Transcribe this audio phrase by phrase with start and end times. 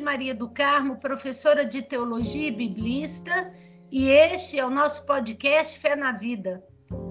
[0.00, 3.52] Maria do Carmo, professora de teologia e biblista,
[3.90, 6.64] e este é o nosso podcast Fé na Vida.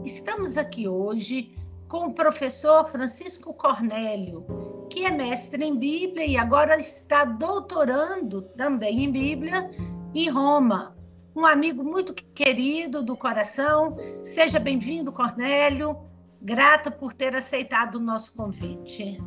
[0.04, 1.56] Estamos aqui hoje
[1.88, 4.46] com o professor Francisco Cornélio,
[4.90, 9.70] que é mestre em Bíblia e agora está doutorando também em Bíblia
[10.14, 10.96] em Roma.
[11.36, 13.96] Um amigo muito querido do coração.
[14.24, 15.98] Seja bem-vindo, Cornélio.
[16.42, 19.20] Grata por ter aceitado o nosso convite.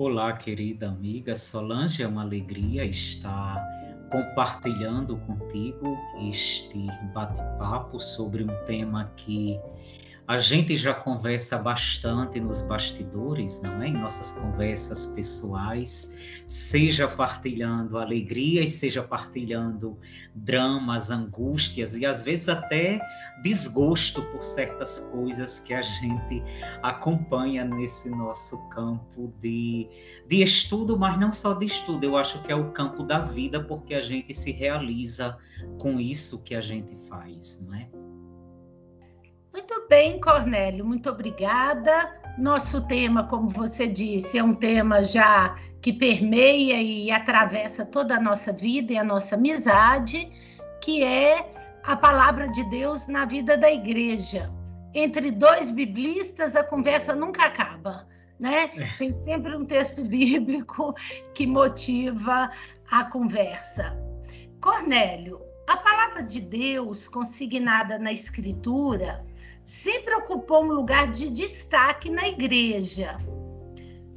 [0.00, 3.60] Olá, querida amiga Solange, é uma alegria estar
[4.08, 5.98] compartilhando contigo
[6.30, 9.58] este bate-papo sobre um tema que
[10.28, 13.88] a gente já conversa bastante nos bastidores, não é?
[13.88, 16.14] Em nossas conversas pessoais,
[16.46, 19.98] seja partilhando alegrias, seja partilhando
[20.34, 23.00] dramas, angústias e às vezes até
[23.42, 26.44] desgosto por certas coisas que a gente
[26.82, 29.88] acompanha nesse nosso campo de,
[30.28, 33.64] de estudo, mas não só de estudo, eu acho que é o campo da vida,
[33.64, 35.38] porque a gente se realiza
[35.78, 37.88] com isso que a gente faz, não é?
[39.58, 42.16] Muito bem, Cornélio, muito obrigada.
[42.38, 48.20] Nosso tema, como você disse, é um tema já que permeia e atravessa toda a
[48.20, 50.30] nossa vida e a nossa amizade,
[50.80, 54.48] que é a palavra de Deus na vida da igreja.
[54.94, 58.06] Entre dois biblistas, a conversa nunca acaba,
[58.38, 58.70] né?
[58.76, 58.86] É.
[58.96, 60.94] Tem sempre um texto bíblico
[61.34, 62.48] que motiva
[62.92, 63.92] a conversa.
[64.60, 69.26] Cornélio, a palavra de Deus consignada na Escritura
[69.68, 73.18] sempre ocupou um lugar de destaque na igreja.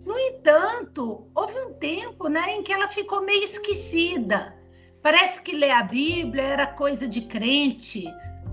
[0.05, 4.57] No entanto, houve um tempo né, em que ela ficou meio esquecida.
[5.03, 8.05] Parece que ler a Bíblia era coisa de crente.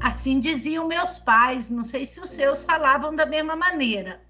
[0.03, 4.21] Assim diziam meus pais, não sei se os seus falavam da mesma maneira.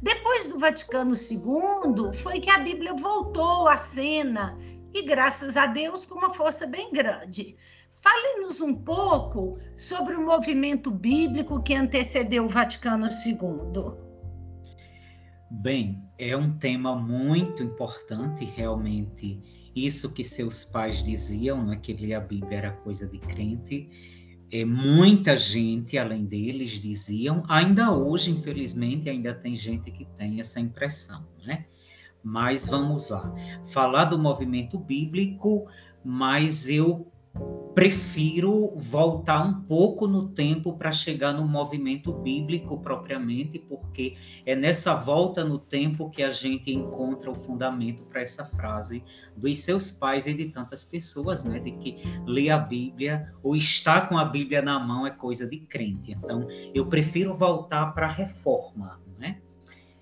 [0.00, 4.56] Depois do Vaticano II, foi que a Bíblia voltou à cena
[4.94, 7.56] e, graças a Deus, com uma força bem grande.
[8.06, 13.94] Fale-nos um pouco sobre o movimento bíblico que antecedeu o Vaticano II.
[15.50, 19.42] Bem, é um tema muito importante, realmente.
[19.74, 23.88] Isso que seus pais diziam, não é que ler a Bíblia era coisa de crente.
[24.52, 27.42] É, muita gente, além deles, diziam.
[27.48, 31.66] Ainda hoje, infelizmente, ainda tem gente que tem essa impressão, né?
[32.22, 33.34] Mas vamos lá.
[33.64, 35.66] Falar do movimento bíblico,
[36.04, 37.10] mas eu
[37.76, 44.16] prefiro voltar um pouco no tempo para chegar no movimento bíblico propriamente, porque
[44.46, 49.04] é nessa volta no tempo que a gente encontra o fundamento para essa frase
[49.36, 54.08] dos seus pais e de tantas pessoas, né, de que ler a Bíblia ou estar
[54.08, 56.12] com a Bíblia na mão é coisa de crente.
[56.12, 59.42] Então, eu prefiro voltar para a reforma, né?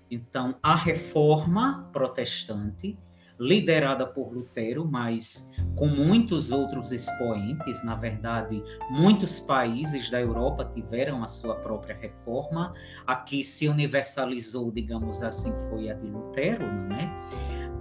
[0.09, 2.97] Então, a reforma protestante
[3.39, 7.83] liderada por Lutero, mas com muitos outros expoentes.
[7.83, 12.73] Na verdade, muitos países da Europa tiveram a sua própria reforma.
[13.05, 17.13] Aqui se universalizou, digamos assim, foi a de Lutero, não é?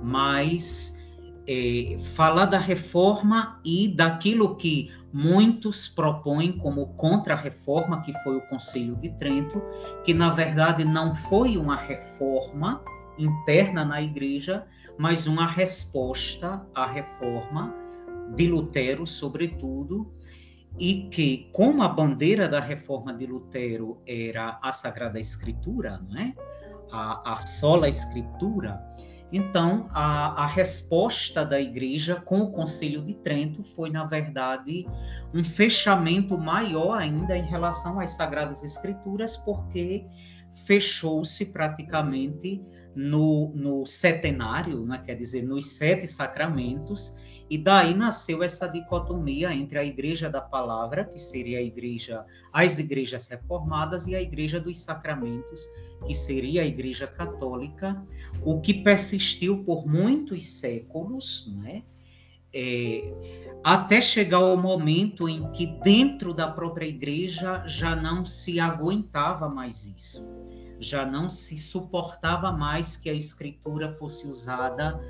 [0.02, 0.98] Mas
[1.46, 8.96] é, falar da reforma e daquilo que muitos propõem como contra-reforma, que foi o Conselho
[8.96, 9.62] de Trento,
[10.04, 12.82] que na verdade não foi uma reforma
[13.18, 14.66] interna na igreja,
[14.98, 17.74] mas uma resposta à reforma
[18.34, 20.12] de Lutero, sobretudo,
[20.78, 26.34] e que, como a bandeira da reforma de Lutero era a Sagrada Escritura, não é?
[26.90, 28.82] a, a sola Escritura,
[29.32, 34.86] então a, a resposta da igreja com o Concílio de Trento foi, na verdade,
[35.34, 40.06] um fechamento maior ainda em relação às Sagradas Escrituras, porque
[40.64, 42.62] fechou-se praticamente
[42.94, 47.14] no, no setenário, né, quer dizer, nos sete sacramentos,
[47.50, 52.78] e daí nasceu essa dicotomia entre a Igreja da Palavra, que seria a igreja, as
[52.78, 55.68] igrejas reformadas, e a Igreja dos Sacramentos,
[56.06, 58.02] que seria a Igreja Católica,
[58.42, 61.82] o que persistiu por muitos séculos, né?
[62.56, 63.12] É,
[63.64, 69.88] até chegar ao momento em que dentro da própria igreja já não se aguentava mais
[69.88, 70.43] isso
[70.84, 75.00] já não se suportava mais que a escritura fosse usada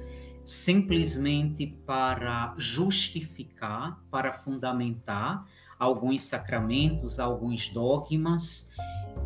[0.44, 5.46] simplesmente para justificar, para fundamentar
[5.78, 8.70] alguns sacramentos, alguns dogmas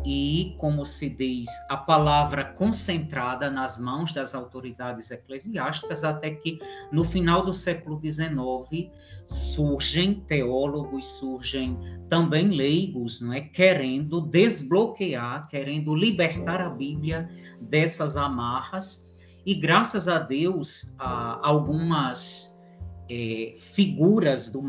[0.05, 6.59] e, como se diz, a palavra concentrada nas mãos das autoridades eclesiásticas, até que
[6.91, 8.89] no final do século XIX
[9.27, 17.29] surgem teólogos, surgem também leigos, não é, querendo desbloquear, querendo libertar a Bíblia
[17.59, 19.09] dessas amarras.
[19.45, 22.55] E graças a Deus, algumas
[23.09, 24.61] é, figuras do,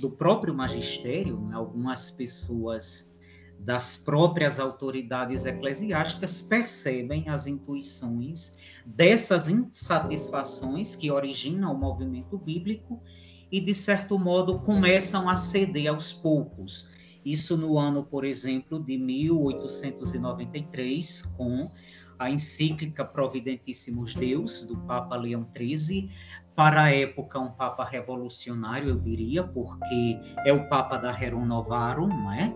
[0.00, 3.16] do, próprio magistério, né, algumas pessoas
[3.58, 13.00] das próprias autoridades eclesiásticas percebem as intuições dessas insatisfações que originam o movimento bíblico
[13.50, 16.86] e, de certo modo, começam a ceder aos poucos.
[17.24, 21.70] Isso no ano, por exemplo, de 1893, com
[22.18, 26.10] a encíclica Providentíssimos Deus, do Papa Leão XIII,
[26.54, 32.08] para a época um Papa revolucionário, eu diria, porque é o Papa da Rerum Novarum,
[32.08, 32.54] não é?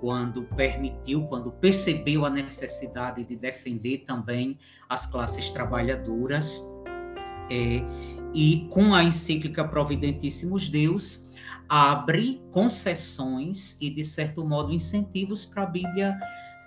[0.00, 6.60] quando permitiu, quando percebeu a necessidade de defender também as classes trabalhadoras,
[7.48, 7.82] é,
[8.34, 11.30] e com a encíclica Providentíssimos Deus,
[11.68, 16.18] abre concessões e, de certo modo, incentivos para a Bíblia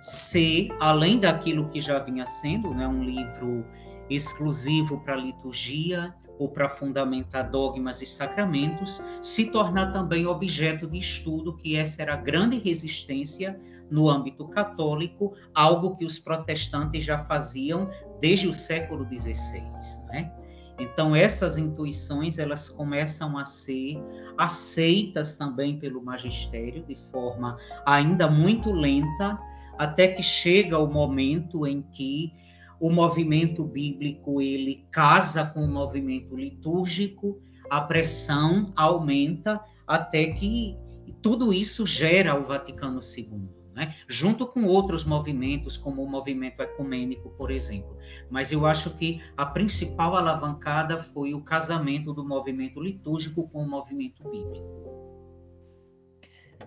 [0.06, 3.66] ser, além daquilo que já vinha sendo, né, um livro
[4.10, 11.56] exclusivo para liturgia, ou para fundamentar dogmas e sacramentos, se tornar também objeto de estudo,
[11.56, 13.60] que essa era a grande resistência
[13.90, 19.62] no âmbito católico, algo que os protestantes já faziam desde o século XVI,
[20.08, 20.32] né?
[20.78, 23.98] Então essas intuições elas começam a ser
[24.38, 29.40] aceitas também pelo magistério de forma ainda muito lenta,
[29.78, 32.34] até que chega o momento em que
[32.80, 37.40] o movimento bíblico ele casa com o movimento litúrgico,
[37.70, 40.78] a pressão aumenta até que
[41.22, 43.96] tudo isso gera o Vaticano II, né?
[44.08, 47.98] junto com outros movimentos, como o movimento ecumênico, por exemplo.
[48.30, 53.70] Mas eu acho que a principal alavancada foi o casamento do movimento litúrgico com o
[53.70, 55.05] movimento bíblico.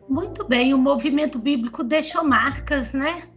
[0.09, 3.29] Muito bem, o movimento bíblico deixou marcas, né?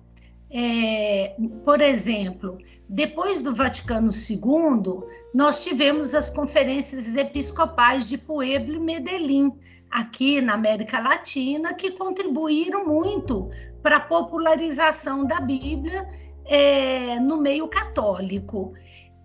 [0.49, 1.35] É,
[1.65, 2.57] por exemplo,
[2.87, 5.03] depois do Vaticano II,
[5.33, 9.51] nós tivemos as conferências episcopais de Puebla e Medellín,
[9.89, 13.49] aqui na América Latina, que contribuíram muito
[13.83, 16.07] para a popularização da Bíblia
[16.45, 18.73] é, no meio católico.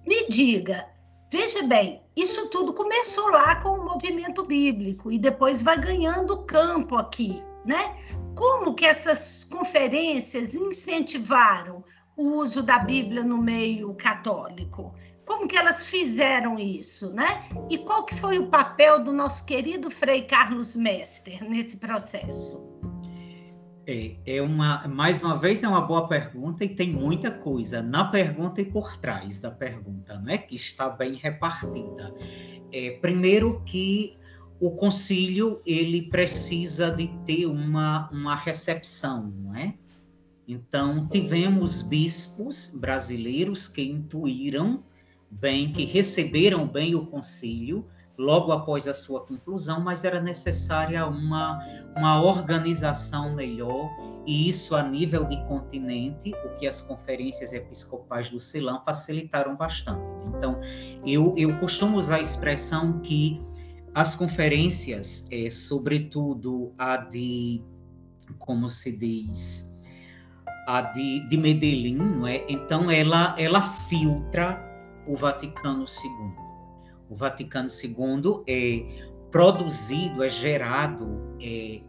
[0.04, 0.84] Me diga,
[1.36, 6.96] veja bem, isso tudo começou lá com o movimento bíblico e depois vai ganhando campo
[6.96, 7.94] aqui, né?
[8.34, 11.84] Como que essas conferências incentivaram
[12.16, 14.94] o uso da Bíblia no meio católico?
[15.26, 17.46] Como que elas fizeram isso, né?
[17.68, 22.58] E qual que foi o papel do nosso querido Frei Carlos Mester nesse processo?
[23.86, 28.04] É, é uma, mais uma vez, é uma boa pergunta e tem muita coisa na
[28.04, 30.38] pergunta e por trás da pergunta, não é?
[30.38, 32.12] Que está bem repartida.
[32.72, 34.18] É, primeiro que
[34.58, 39.74] o concílio ele precisa de ter uma, uma recepção, não é?
[40.48, 44.82] Então, tivemos bispos brasileiros que intuíram
[45.30, 47.86] bem, que receberam bem o concílio
[48.18, 51.58] logo após a sua conclusão, mas era necessária uma,
[51.96, 53.90] uma organização melhor,
[54.26, 60.00] e isso a nível de continente, o que as conferências episcopais do Ceilão facilitaram bastante.
[60.26, 60.58] Então,
[61.06, 63.38] eu, eu costumo usar a expressão que
[63.94, 67.62] as conferências, é, sobretudo a de,
[68.38, 69.74] como se diz,
[70.66, 72.44] a de, de Medellín, não é?
[72.48, 74.62] então ela, ela filtra
[75.06, 76.45] o Vaticano II.
[77.08, 81.80] O Vaticano II é produzido, é gerado, é,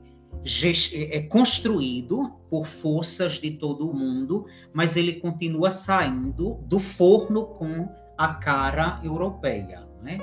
[0.94, 7.88] é construído por forças de todo o mundo, mas ele continua saindo do forno com
[8.18, 9.88] a cara europeia.
[10.02, 10.20] Não é?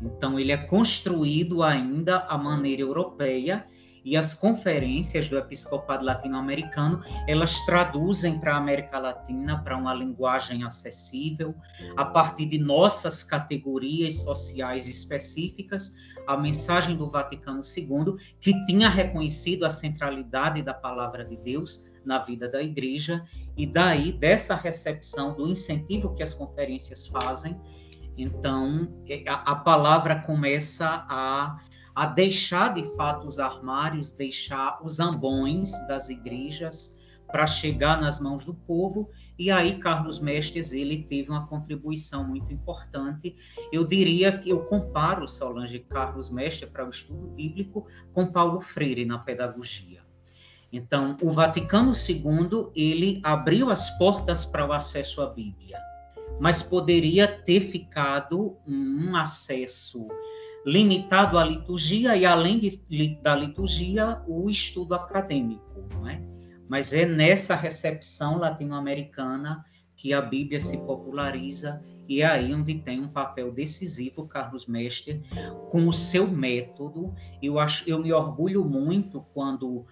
[0.00, 3.66] Então, ele é construído ainda à maneira europeia
[4.04, 10.64] e as conferências do episcopado latino-americano, elas traduzem para a América Latina para uma linguagem
[10.64, 11.54] acessível,
[11.96, 15.94] a partir de nossas categorias sociais específicas,
[16.26, 22.18] a mensagem do Vaticano II, que tinha reconhecido a centralidade da palavra de Deus na
[22.18, 23.24] vida da igreja,
[23.56, 27.58] e daí dessa recepção do incentivo que as conferências fazem,
[28.18, 31.56] então, é, a, a palavra começa a,
[31.98, 38.44] a deixar de fato os armários, deixar os ambões das igrejas para chegar nas mãos
[38.44, 39.10] do povo.
[39.36, 43.34] E aí Carlos Mestres ele teve uma contribuição muito importante.
[43.72, 49.04] Eu diria que eu comparo Solange Carlos Mestres para o estudo bíblico com Paulo Freire
[49.04, 50.00] na pedagogia.
[50.72, 55.76] Então, o Vaticano II ele abriu as portas para o acesso à Bíblia
[56.40, 60.06] mas poderia ter ficado um acesso
[60.66, 66.20] limitado à liturgia e, além de, da liturgia, o estudo acadêmico, não é?
[66.68, 69.64] Mas é nessa recepção latino-americana
[69.96, 75.22] que a Bíblia se populariza e é aí onde tem um papel decisivo Carlos Mestre
[75.70, 77.14] com o seu método.
[77.42, 79.84] Eu acho, eu me orgulho muito quando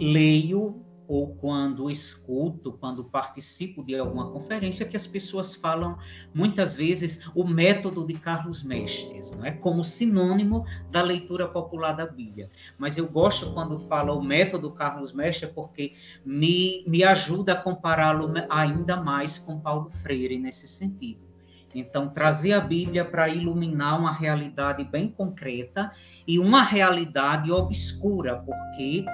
[0.00, 5.96] leio ou quando escuto, quando participo de alguma conferência, que as pessoas falam
[6.34, 12.06] muitas vezes o método de Carlos Mestres, não é como sinônimo da leitura popular da
[12.06, 12.50] Bíblia.
[12.76, 18.30] Mas eu gosto quando fala o método Carlos Mestres porque me, me ajuda a compará-lo
[18.50, 21.26] ainda mais com Paulo Freire nesse sentido.
[21.74, 25.90] Então, trazer a Bíblia para iluminar uma realidade bem concreta
[26.26, 29.04] e uma realidade obscura, porque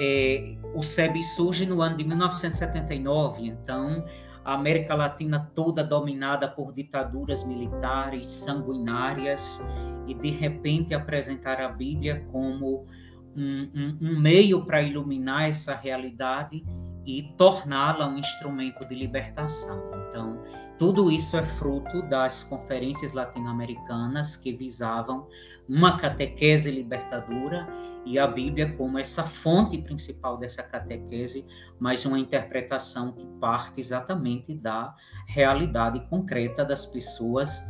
[0.00, 4.04] é, o SEB surge no ano de 1979, então
[4.44, 9.60] a América Latina toda dominada por ditaduras militares sanguinárias,
[10.06, 12.86] e de repente apresentar a Bíblia como
[13.36, 16.64] um, um, um meio para iluminar essa realidade
[17.04, 19.82] e torná-la um instrumento de libertação.
[20.08, 20.42] Então,
[20.78, 25.26] tudo isso é fruto das conferências latino-americanas que visavam
[25.68, 27.66] uma catequese libertadora
[28.04, 31.44] e a Bíblia como essa fonte principal dessa catequese,
[31.80, 34.94] mas uma interpretação que parte exatamente da
[35.26, 37.64] realidade concreta das pessoas,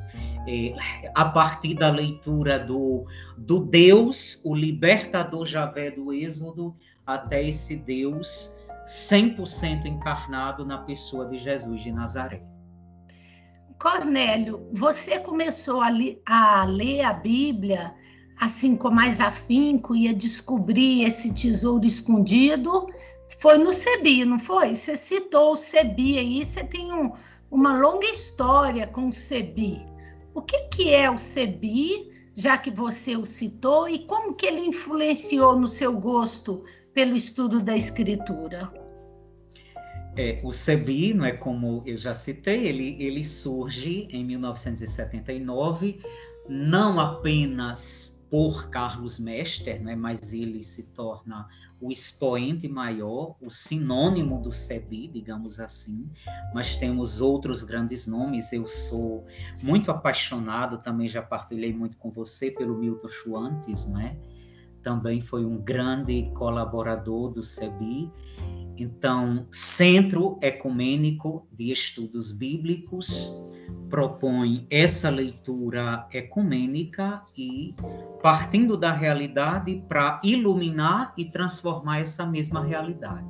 [0.47, 0.75] eh,
[1.15, 3.07] a partir da leitura do,
[3.39, 8.55] do Deus, o libertador Javé do Êxodo, até esse Deus
[8.87, 12.56] 100% encarnado na pessoa de Jesus de Nazaré.
[13.81, 17.95] Cornélio, você começou a, li, a ler a Bíblia
[18.39, 22.87] assim com mais afinco e a descobrir esse tesouro escondido
[23.39, 24.75] foi no Sebi, não foi?
[24.75, 27.13] Você citou o Sebi aí, você tem um,
[27.51, 29.85] uma longa história com o Sebi.
[30.35, 34.61] O que, que é o Sebi, já que você o citou, e como que ele
[34.61, 38.86] influenciou no seu gosto pelo estudo da escritura?
[40.17, 46.01] É, o CEBI, não é como eu já citei, ele, ele surge em 1979,
[46.49, 51.47] não apenas por Carlos Mester, né, mas ele se torna
[51.81, 56.11] o expoente maior, o sinônimo do CEBI, digamos assim,
[56.55, 58.53] mas temos outros grandes nomes.
[58.53, 59.27] Eu sou
[59.63, 64.17] muito apaixonado, também já partilhei muito com você pelo Milton Schwantes, né?
[64.83, 68.11] Também foi um grande colaborador do CEBI
[68.79, 73.33] então, Centro Ecumênico de Estudos Bíblicos
[73.89, 77.75] propõe essa leitura ecumênica e
[78.23, 83.27] partindo da realidade para iluminar e transformar essa mesma realidade.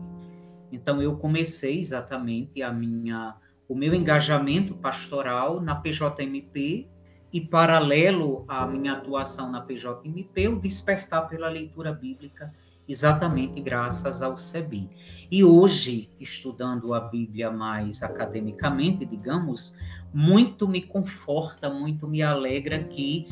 [0.72, 3.36] Então eu comecei exatamente a minha
[3.68, 6.88] o meu engajamento pastoral na PJMP
[7.32, 12.54] e paralelo à minha atuação na PJMP, o despertar pela leitura bíblica
[12.88, 14.88] exatamente graças ao CEBI.
[15.30, 19.76] E hoje, estudando a Bíblia mais academicamente, digamos,
[20.12, 23.26] muito me conforta, muito me alegra que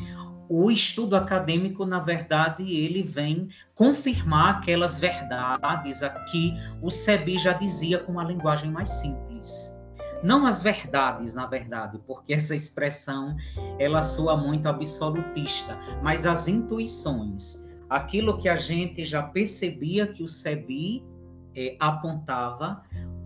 [0.47, 7.97] o estudo acadêmico, na verdade, ele vem confirmar aquelas verdades aqui o CEBI já dizia
[7.97, 9.73] com uma linguagem mais simples.
[10.23, 13.35] Não as verdades, na verdade, porque essa expressão
[13.79, 20.27] ela soa muito absolutista, mas as intuições aquilo que a gente já percebia que o
[20.27, 21.03] SEBI
[21.55, 22.81] é, apontava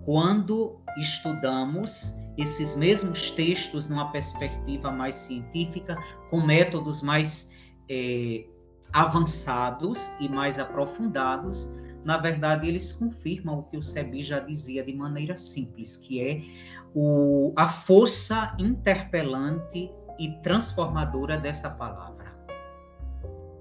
[0.06, 5.98] quando estudamos esses mesmos textos numa perspectiva mais científica,
[6.30, 7.52] com métodos mais
[7.90, 8.46] é,
[8.94, 11.70] avançados e mais aprofundados,
[12.04, 16.42] na verdade, eles confirmam o que o SEBI já dizia de maneira simples, que é
[16.96, 22.19] o, a força interpelante e transformadora dessa palavra.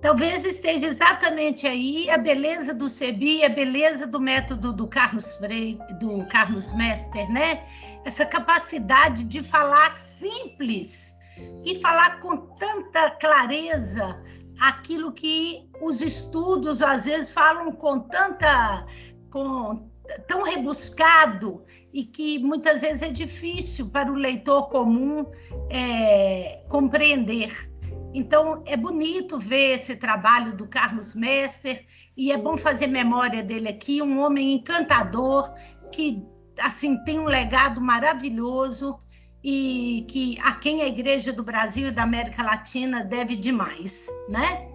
[0.00, 5.78] Talvez esteja exatamente aí a beleza do CEBI, a beleza do método do Carlos Freire,
[5.99, 7.67] do Carlos Mester, né?
[8.05, 11.17] Essa capacidade de falar simples
[11.64, 14.23] e falar com tanta clareza
[14.61, 18.87] aquilo que os estudos às vezes falam com tanta
[19.31, 19.88] com
[20.26, 21.62] tão rebuscado
[21.93, 25.26] e que muitas vezes é difícil para o leitor comum
[25.71, 27.69] é, compreender.
[28.15, 31.85] Então, é bonito ver esse trabalho do Carlos Mester
[32.17, 35.53] e é bom fazer memória dele aqui, um homem encantador
[35.93, 36.23] que
[36.59, 38.99] assim tem um legado maravilhoso
[39.43, 44.69] e que a quem a Igreja do Brasil e da América Latina deve demais, né?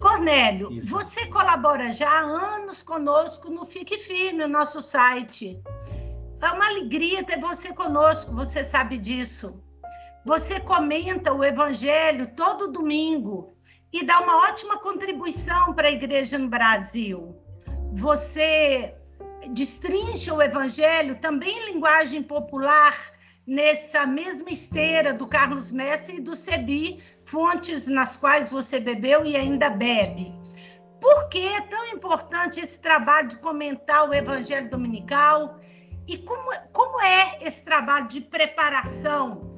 [0.00, 0.88] Cornélio, Isso.
[0.88, 5.60] você colabora já há anos conosco no Fique Firme, o nosso site.
[6.40, 9.62] É uma alegria ter você conosco, você sabe disso.
[10.24, 13.54] Você comenta o Evangelho todo domingo
[13.90, 17.34] e dá uma ótima contribuição para a igreja no Brasil.
[17.94, 18.94] Você
[19.52, 22.94] destrincha o Evangelho também em linguagem popular,
[23.46, 29.36] nessa mesma esteira do Carlos Mestre e do Sebi, fontes nas quais você bebeu e
[29.36, 30.34] ainda bebe.
[31.00, 35.58] Por que é tão importante esse trabalho de comentar o Evangelho Dominical?
[36.06, 39.49] E como, como é esse trabalho de preparação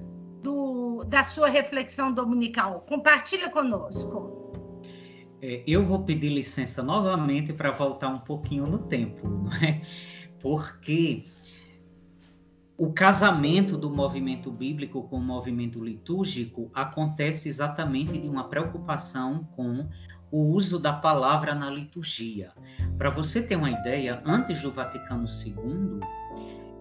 [0.42, 2.80] do, da sua reflexão dominical?
[2.88, 4.42] Compartilha conosco.
[5.40, 9.82] É, eu vou pedir licença novamente para voltar um pouquinho no tempo, não é?
[10.40, 11.24] Porque
[12.76, 19.88] o casamento do movimento bíblico com o movimento litúrgico acontece exatamente de uma preocupação com
[20.32, 22.52] o uso da palavra na liturgia.
[22.96, 26.00] Para você ter uma ideia, antes do Vaticano II,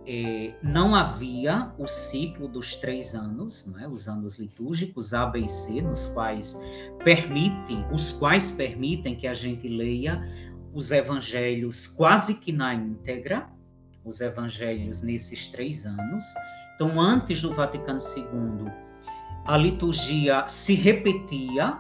[0.08, 5.50] é, não havia o ciclo dos três anos, né, os anos litúrgicos A, B e
[5.50, 6.60] C, nos quais
[7.04, 10.22] permite, os quais permitem que a gente leia
[10.74, 13.50] os evangelhos quase que na íntegra,
[14.04, 16.24] os evangelhos nesses três anos.
[16.76, 18.72] Então, antes do Vaticano II,
[19.46, 21.80] a liturgia se repetia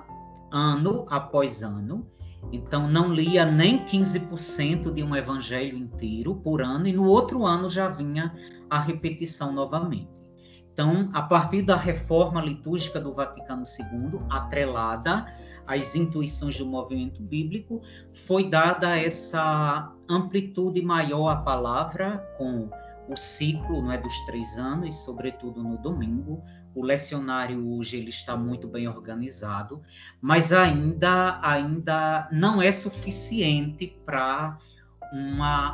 [0.51, 2.05] ano após ano.
[2.51, 7.69] Então, não lia nem 15% de um evangelho inteiro por ano, e no outro ano
[7.69, 8.33] já vinha
[8.69, 10.21] a repetição novamente.
[10.74, 15.25] Então, a partir da reforma litúrgica do Vaticano II, atrelada
[15.67, 17.81] às intuições do movimento bíblico,
[18.13, 22.69] foi dada essa amplitude maior à palavra, com
[23.10, 26.41] o ciclo não é, dos três anos, sobretudo no domingo,
[26.73, 29.81] o lecionário hoje ele está muito bem organizado,
[30.21, 34.57] mas ainda, ainda não é suficiente para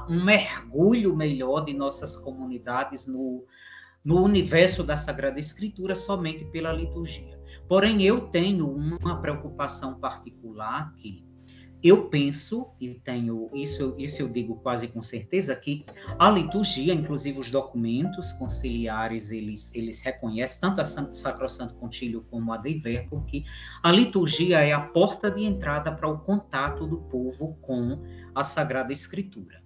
[0.10, 3.46] um mergulho melhor de nossas comunidades no,
[4.04, 7.40] no universo da Sagrada Escritura somente pela liturgia.
[7.68, 11.27] Porém, eu tenho uma preocupação particular que
[11.84, 15.86] eu penso, e tenho isso, isso eu digo quase com certeza, que
[16.18, 22.52] a liturgia, inclusive os documentos conciliares, eles, eles reconhecem, tanto a Santo Sacrosanto Contílio como
[22.52, 23.46] a Dei Verbo, que
[23.84, 28.92] a liturgia é a porta de entrada para o contato do povo com a Sagrada
[28.92, 29.62] Escritura.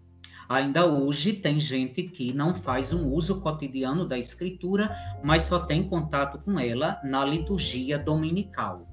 [0.49, 4.93] Ainda hoje tem gente que não faz um uso cotidiano da Escritura,
[5.23, 8.90] mas só tem contato com ela na liturgia dominical.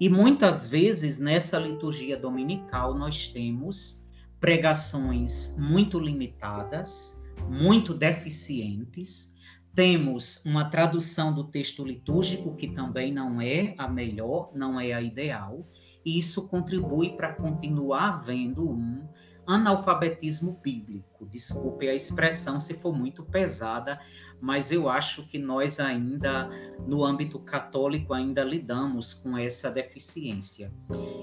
[0.00, 4.06] E muitas vezes nessa liturgia dominical nós temos
[4.38, 9.34] pregações muito limitadas, muito deficientes.
[9.74, 15.02] Temos uma tradução do texto litúrgico que também não é a melhor, não é a
[15.02, 15.68] ideal,
[16.04, 19.04] e isso contribui para continuar havendo um
[19.48, 21.26] analfabetismo bíblico.
[21.26, 23.98] Desculpe a expressão se for muito pesada,
[24.40, 26.50] mas eu acho que nós ainda,
[26.86, 30.70] no âmbito católico, ainda lidamos com essa deficiência.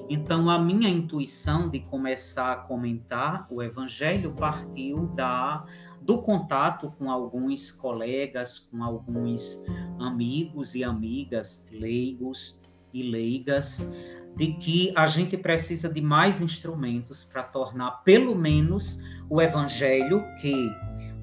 [0.10, 5.64] Então, a minha intuição de começar a comentar o Evangelho partiu da
[6.02, 9.66] do contato com alguns colegas, com alguns
[10.00, 12.62] amigos e amigas leigos
[12.94, 13.92] e leigas,
[14.36, 20.70] de que a gente precisa de mais instrumentos para tornar pelo menos o evangelho que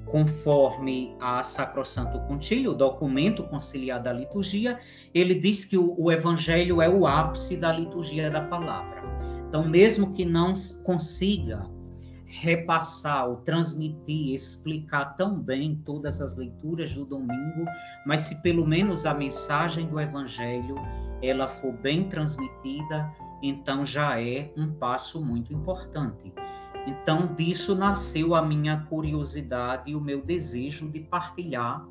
[0.05, 4.79] conforme a Sacrosanto Concílio, o documento conciliar da liturgia,
[5.13, 9.01] ele diz que o, o, evangelho é o ápice da liturgia da palavra.
[9.47, 11.67] Então, mesmo que não consiga
[12.33, 17.65] repassar ou transmitir, explicar tão bem todas as leituras do domingo,
[18.05, 20.75] mas se pelo menos a mensagem do evangelho
[21.21, 23.09] ela for bem transmitida,
[23.41, 26.33] então já é um passo muito importante.
[26.85, 31.87] Então, disso nasceu a minha curiosidade e o meu desejo de partilhar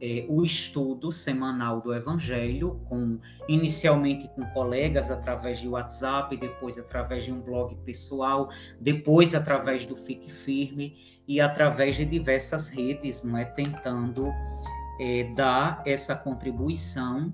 [0.00, 7.24] é, o estudo semanal do Evangelho, com inicialmente com colegas através de WhatsApp, depois através
[7.24, 8.48] de um blog pessoal,
[8.80, 14.30] depois através do Fique Firme e através de diversas redes, não é, tentando
[15.00, 17.32] é, dar essa contribuição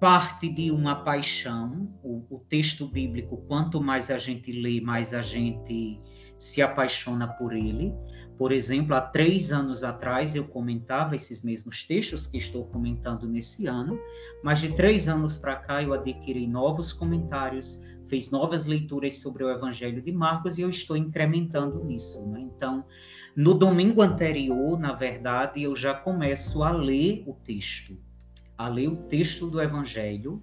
[0.00, 1.88] parte de uma paixão.
[2.02, 6.00] O, o, texto bíblico, quanto mais a gente lê, mais a gente
[6.38, 7.92] se apaixona por ele.
[8.40, 13.66] Por exemplo, há três anos atrás eu comentava esses mesmos textos que estou comentando nesse
[13.66, 14.00] ano,
[14.42, 19.50] mas de três anos para cá eu adquiri novos comentários, fiz novas leituras sobre o
[19.50, 22.18] Evangelho de Marcos e eu estou incrementando nisso.
[22.28, 22.40] Né?
[22.40, 22.82] Então,
[23.36, 27.94] no domingo anterior, na verdade, eu já começo a ler o texto
[28.56, 30.42] a ler o texto do Evangelho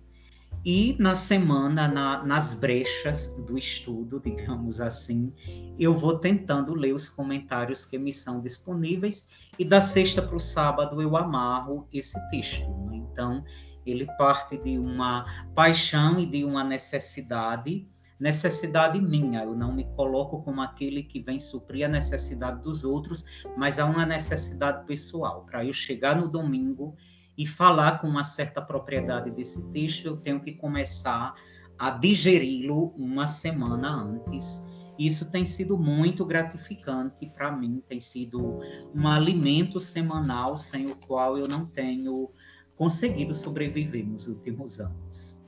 [0.65, 5.34] e na semana, na, nas brechas do estudo, digamos assim,
[5.80, 10.39] eu vou tentando ler os comentários que me são disponíveis e da sexta para o
[10.39, 12.70] sábado eu amarro esse texto.
[12.86, 12.98] Né?
[12.98, 13.43] Então,
[13.86, 17.88] ele parte de uma paixão e de uma necessidade
[18.20, 19.43] necessidade minha.
[19.43, 23.24] Eu não me coloco como aquele que vem suprir a necessidade dos outros,
[23.56, 25.46] mas há uma necessidade pessoal.
[25.46, 26.96] Para eu chegar no domingo
[27.38, 31.36] e falar com uma certa propriedade desse texto, eu tenho que começar
[31.78, 34.65] a digeri-lo uma semana antes.
[34.97, 38.60] Isso tem sido muito gratificante para mim, tem sido
[38.95, 42.32] um alimento semanal sem o qual eu não tenho
[42.76, 45.41] conseguido sobreviver nos últimos anos.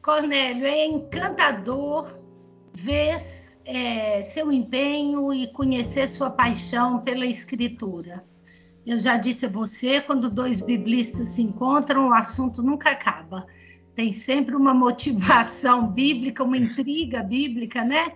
[0.00, 2.18] Cornélio, é encantador
[2.74, 3.16] ver
[3.64, 8.24] é, seu empenho e conhecer sua paixão pela escritura.
[8.84, 13.46] Eu já disse a você, quando dois biblistas se encontram, o assunto nunca acaba.
[13.94, 18.12] Tem sempre uma motivação bíblica, uma intriga bíblica, né?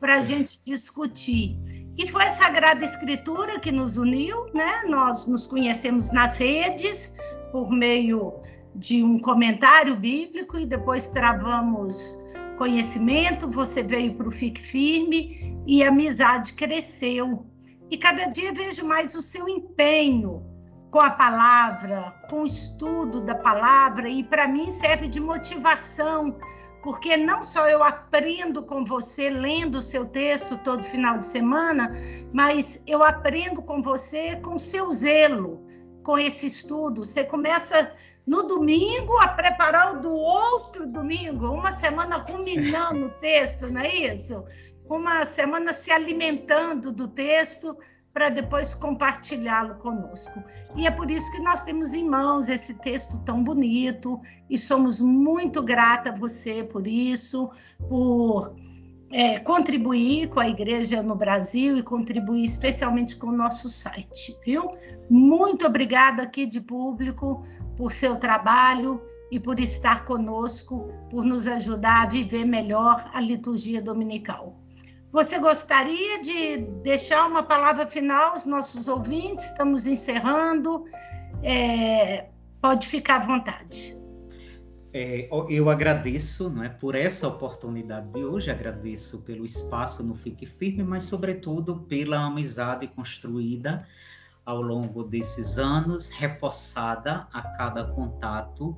[0.00, 1.56] Para a gente discutir.
[1.96, 4.82] E foi a Sagrada Escritura que nos uniu, né?
[4.88, 7.14] Nós nos conhecemos nas redes
[7.52, 8.34] por meio
[8.74, 12.18] de um comentário bíblico e depois travamos
[12.56, 13.48] conhecimento.
[13.48, 17.46] Você veio para o Fique Firme e a amizade cresceu
[17.90, 20.44] e cada dia vejo mais o seu empenho
[20.90, 26.36] com a palavra, com o estudo da palavra, e para mim serve de motivação,
[26.82, 31.92] porque não só eu aprendo com você lendo o seu texto todo final de semana,
[32.32, 35.62] mas eu aprendo com você com seu zelo,
[36.02, 37.04] com esse estudo.
[37.04, 37.92] Você começa
[38.26, 43.94] no domingo a preparar o do outro domingo, uma semana ruminando o texto, não é
[43.94, 44.44] isso?
[44.88, 47.76] Uma semana se alimentando do texto
[48.12, 50.42] para depois compartilhá-lo conosco.
[50.74, 54.20] E é por isso que nós temos em mãos esse texto tão bonito
[54.50, 57.48] e somos muito grata a você por isso,
[57.88, 58.56] por
[59.10, 64.70] é, contribuir com a igreja no Brasil e contribuir especialmente com o nosso site, viu?
[65.08, 67.46] Muito obrigada aqui de público
[67.76, 73.80] por seu trabalho e por estar conosco, por nos ajudar a viver melhor a liturgia
[73.80, 74.57] dominical.
[75.12, 79.46] Você gostaria de deixar uma palavra final aos nossos ouvintes?
[79.46, 80.84] Estamos encerrando.
[81.42, 82.28] É,
[82.60, 83.96] pode ficar à vontade.
[84.92, 90.46] É, eu agradeço não é, por essa oportunidade de hoje, agradeço pelo espaço no Fique
[90.46, 93.86] Firme, mas, sobretudo, pela amizade construída
[94.44, 98.76] ao longo desses anos, reforçada a cada contato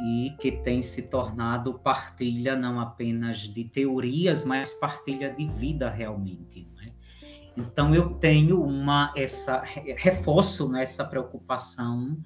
[0.00, 6.68] e que tem se tornado partilha não apenas de teorias, mas partilha de vida realmente.
[6.84, 6.92] É?
[7.56, 12.18] Então eu tenho uma essa reforço né, preocupação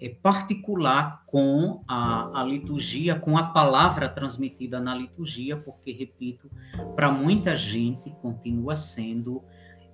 [0.00, 6.50] é, particular com a, a liturgia, com a palavra transmitida na liturgia, porque repito,
[6.94, 9.42] para muita gente continua sendo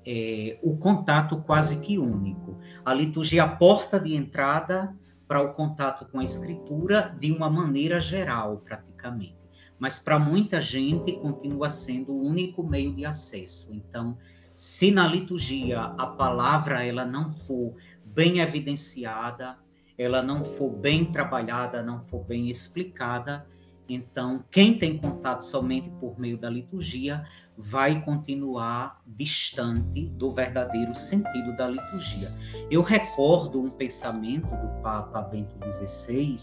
[0.05, 2.59] é, o contato quase que único.
[2.85, 4.93] A liturgia é a porta de entrada
[5.33, 9.49] para o contato com a escritura de uma maneira geral, praticamente.
[9.79, 13.73] Mas para muita gente continua sendo o único meio de acesso.
[13.73, 14.19] Então,
[14.55, 19.57] se na liturgia a palavra ela não for bem evidenciada,
[19.97, 23.47] ela não for bem trabalhada, não for bem explicada,
[23.89, 27.25] então, quem tem contato somente por meio da liturgia
[27.57, 32.31] vai continuar distante do verdadeiro sentido da liturgia.
[32.71, 36.37] Eu recordo um pensamento do Papa Bento XVI,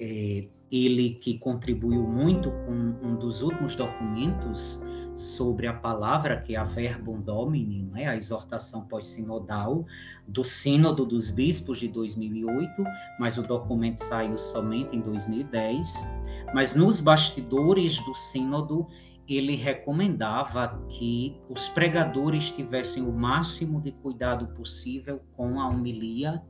[0.00, 4.82] é, ele que contribuiu muito com um dos últimos documentos
[5.16, 8.08] sobre a palavra, que é a Verbum Domini, é?
[8.08, 9.86] a exortação pós-sinodal
[10.26, 12.84] do Sínodo dos Bispos de 2008,
[13.20, 16.16] mas o documento saiu somente em 2010.
[16.52, 18.86] Mas nos bastidores do Sínodo,
[19.28, 26.42] ele recomendava que os pregadores tivessem o máximo de cuidado possível com a homilia,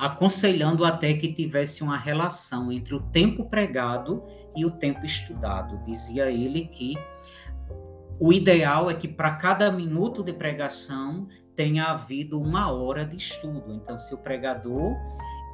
[0.00, 4.24] aconselhando até que tivesse uma relação entre o tempo pregado
[4.56, 5.78] e o tempo estudado.
[5.84, 6.94] Dizia ele que
[8.18, 13.74] o ideal é que para cada minuto de pregação tenha havido uma hora de estudo.
[13.74, 14.96] Então, se o pregador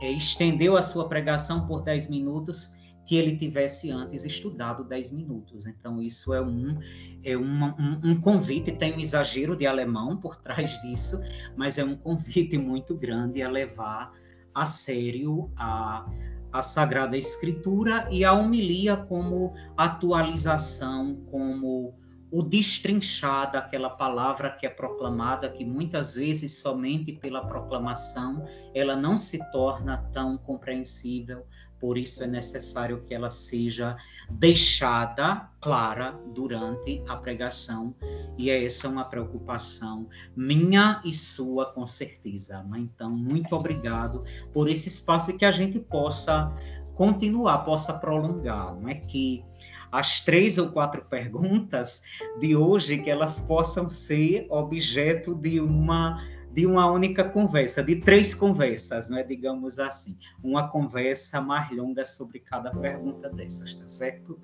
[0.01, 2.71] é, estendeu a sua pregação por 10 minutos,
[3.05, 5.67] que ele tivesse antes estudado 10 minutos.
[5.67, 6.79] Então, isso é um,
[7.25, 7.65] é um,
[8.05, 11.21] um, convite, tem um exagero de alemão por trás disso,
[11.57, 14.13] mas é um convite muito grande a levar
[14.57, 16.11] a sério a,
[16.51, 21.95] a Sagrada Escritura e a homilia como atualização, como
[22.31, 29.19] o destrinchar daquela palavra que é proclamada, que muitas vezes somente pela proclamação ela não
[29.19, 31.47] se torna tão compreensível,
[31.81, 33.97] por isso é necessário que ela seja
[34.31, 37.95] deixada clara durante a pregação,
[38.39, 42.65] e essa é uma preocupação minha e sua, com certeza.
[42.77, 46.55] Então, muito obrigado por esse espaço que a gente possa
[46.95, 49.45] continuar, possa prolongar, não é que
[49.93, 52.03] as três ou quatro perguntas
[52.39, 56.23] de hoje que elas possam ser objeto de uma
[56.57, 59.23] de uma única conversa, de três conversas, não é?
[59.23, 64.41] Digamos assim, uma conversa mais longa sobre cada pergunta dessas, tá certo?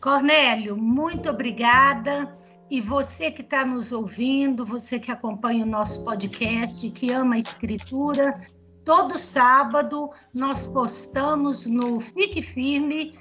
[0.00, 2.36] Cornélio, muito obrigada.
[2.68, 7.38] E você que está nos ouvindo, você que acompanha o nosso podcast, que ama a
[7.38, 8.40] escritura,
[8.84, 13.16] todo sábado nós postamos no Fique Firme,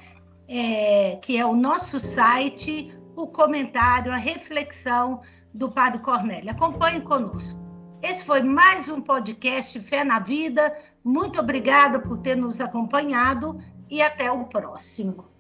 [0.48, 5.22] é, que é o nosso site, o comentário, a reflexão
[5.56, 6.52] do Padre Cornélio.
[6.52, 7.64] Acompanhe conosco.
[8.02, 10.76] Esse foi mais um podcast Fé na Vida.
[11.04, 13.58] Muito obrigada por ter nos acompanhado
[13.90, 15.35] e até o próximo.